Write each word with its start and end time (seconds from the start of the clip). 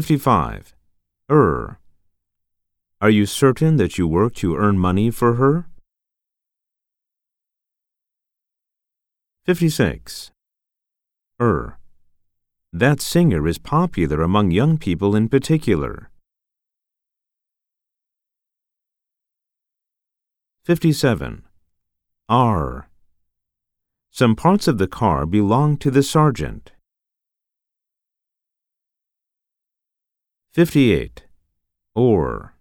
55. 0.00 0.76
Er. 1.28 1.80
Are 3.00 3.10
you 3.10 3.26
certain 3.26 3.78
that 3.78 3.98
you 3.98 4.06
work 4.06 4.32
to 4.36 4.54
earn 4.54 4.78
money 4.78 5.10
for 5.10 5.34
her? 5.34 5.66
56. 9.44 10.30
Er. 11.40 11.78
That 12.72 13.00
singer 13.00 13.48
is 13.48 13.58
popular 13.58 14.22
among 14.22 14.52
young 14.52 14.78
people 14.78 15.16
in 15.16 15.28
particular. 15.28 16.10
57. 20.62 21.42
R. 22.28 22.88
Some 24.12 24.36
parts 24.36 24.68
of 24.68 24.78
the 24.78 24.86
car 24.86 25.26
belong 25.26 25.76
to 25.78 25.90
the 25.90 26.04
sergeant. 26.04 26.70
58. 30.52 31.24
Or. 31.94 32.54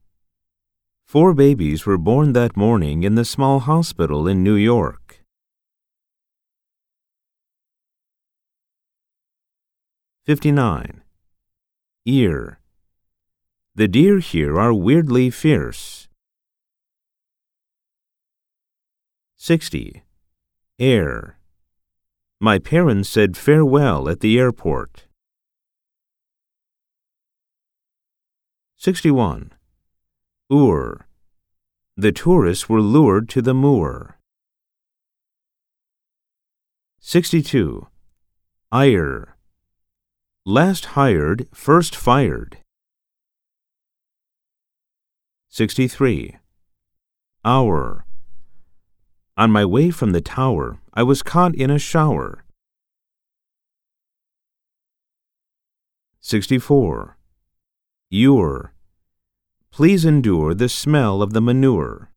Four 1.05 1.34
babies 1.34 1.86
were 1.86 1.98
born 1.98 2.34
that 2.34 2.58
morning 2.58 3.04
in 3.04 3.16
the 3.16 3.23
small 3.23 3.59
hospital 3.59 4.28
in 4.28 4.44
New 4.44 4.55
York. 4.55 5.23
59. 10.26 11.02
Ear. 12.05 12.59
The 13.73 13.88
deer 13.88 14.20
here 14.20 14.59
are 14.59 14.73
weirdly 14.73 15.30
fierce. 15.30 16.09
60. 19.38 20.04
Air. 20.78 21.40
My 22.42 22.59
parents 22.59 23.08
said 23.08 23.38
farewell 23.38 24.09
at 24.09 24.20
the 24.20 24.38
airport. 24.38 25.07
61. 28.88 29.52
Ur. 30.50 31.06
The 31.98 32.14
tourists 32.14 32.70
were 32.70 32.80
lured 32.80 33.28
to 33.28 33.42
the 33.42 33.53
moor. 33.53 34.17
62. 37.02 37.88
Ire. 38.72 39.36
Last 40.45 40.86
hired, 40.95 41.50
first 41.53 41.97
fired. 41.97 42.59
63. 45.50 46.38
Hour. 47.44 48.06
On 49.36 49.52
my 49.52 49.66
way 49.66 49.92
from 49.92 50.14
the 50.14 50.22
tower, 50.22 50.80
I 50.94 51.03
was 51.03 51.22
caught 51.22 51.56
in 51.56 51.69
a 51.69 51.78
shower. 51.78 52.45
64. 56.22 57.17
Ewer. 58.09 58.72
Please 59.72 60.06
endure 60.06 60.54
the 60.54 60.70
smell 60.70 61.22
of 61.22 61.34
the 61.34 61.42
manure. 61.42 62.10